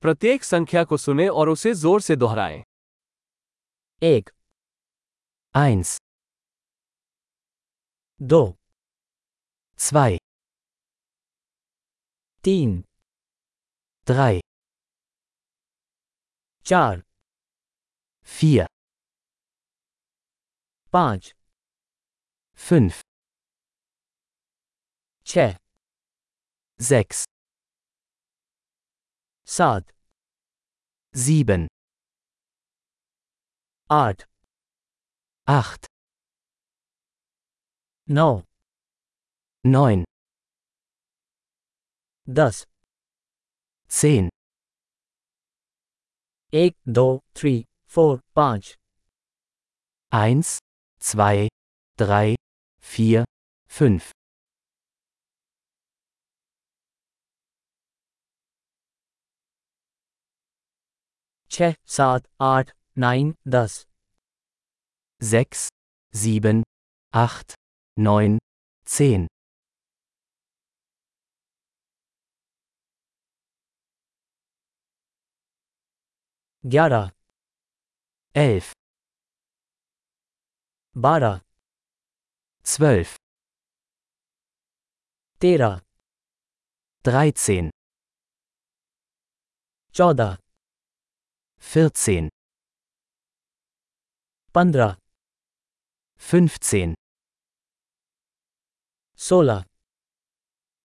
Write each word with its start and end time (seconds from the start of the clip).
प्रत्येक 0.00 0.44
संख्या 0.44 0.84
को 0.84 0.96
सुने 0.96 1.28
और 1.28 1.48
उसे 1.48 1.74
ज़ोर 1.74 2.00
से 2.00 2.16
दोहराएँ। 2.16 2.62
एक। 4.02 4.30
Eins, 5.56 5.96
दो। 8.22 8.56
Zwei, 9.78 10.18
तीन। 12.44 12.84
Drei, 14.06 14.40
चार। 16.64 17.02
Vier, 18.28 18.66
पाँच। 20.92 21.34
Fünf, 22.58 23.02
छः। 25.26 25.56
Sechs, 26.80 27.24
सात 29.47 29.83
sieben, 31.13 31.67
आठ 33.89 34.27
acht, 35.47 35.87
नौ 38.07 38.43
neun, 39.63 40.03
दस 42.27 42.65
zehn, 43.89 44.29
एक 46.53 46.75
दो 46.87 47.07
थ्री 47.35 47.53
फोर 47.95 48.19
पाँच 48.35 48.75
eins, 50.13 50.59
zwei, 51.01 51.47
drei, 51.97 52.35
vier, 52.83 53.25
fünf, 53.71 54.11
6, 61.50 61.76
7, 61.86 62.22
8, 62.38 62.72
9, 62.94 63.34
10. 63.44 63.86
6, 65.20 65.68
7, 66.12 66.62
8, 67.12 67.54
9, 67.96 68.38
10. 68.84 69.26
Gyara. 76.62 77.12
Elf. 78.34 78.72
Bara. 80.94 81.40
Zwölf. 82.62 83.16
Tera. 85.40 85.80
Dreizehn. 87.04 87.70
Chauda. 89.92 90.38
14 91.60 92.28
15 94.52 94.96
15 96.16 96.94
16 99.16 99.64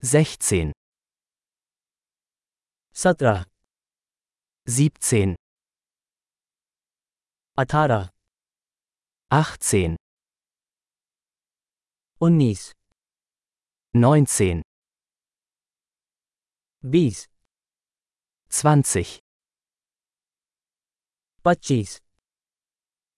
16 0.01 0.71
17 2.94 3.45
17 4.67 5.35
18 7.55 8.09
18 9.29 9.95
19 12.19 12.73
19 13.94 14.61
20 16.83 17.27
20 18.49 19.23
પચીસ 21.45 21.99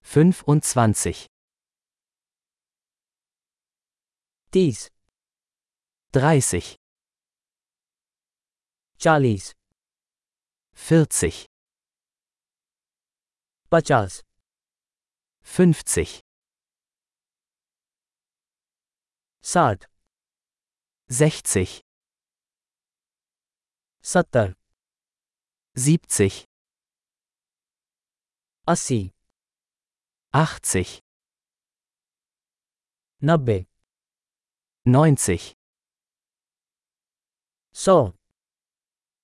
fünfundzwanzig. 0.02 1.28
Dies. 4.52 4.90
Dreißig. 6.12 6.78
Charlies. 8.98 9.54
Vierzig. 10.74 11.46
Pachas 13.70 14.24
fünfzig. 15.44 16.22
Sad 19.44 19.88
sechzig. 21.08 21.82
Sattar 24.02 24.56
siebzig. 25.76 26.46
80 28.68 29.12
80 30.34 31.02
90 33.22 33.68
90 34.86 35.56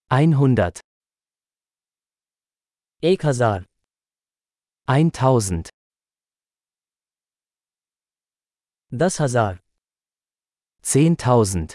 100 0.09 0.81
100 3.01 3.61
1000 4.87 5.69
1000 8.91 9.17
Hazar. 9.17 9.59
10000 10.83 11.73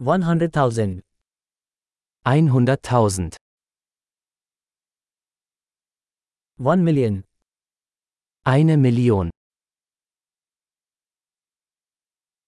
100.000 0.00 1.02
100.000 2.24 3.43
One 6.60 6.82
million. 6.84 7.22
Eine 8.46 8.76
Million. 8.76 9.30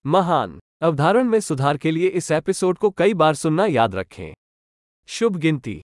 महान 0.05 0.59
अवधारण 0.83 1.25
में 1.25 1.39
सुधार 1.41 1.77
के 1.77 1.91
लिए 1.91 2.09
इस 2.09 2.31
एपिसोड 2.31 2.78
को 2.78 2.91
कई 2.91 3.15
बार 3.15 3.34
सुनना 3.34 3.67
याद 3.67 3.94
रखें 3.94 4.34
शुभ 5.09 5.37
गिनती 5.37 5.81